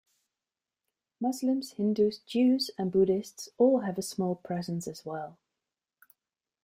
Muslims, 1.19 1.73
Hindus, 1.73 2.21
Jews, 2.25 2.71
and 2.75 2.91
Buddhists 2.91 3.49
all 3.59 3.81
have 3.81 3.99
a 3.99 4.01
small 4.01 4.33
presence 4.33 4.87
as 4.87 5.05
well. 5.05 5.37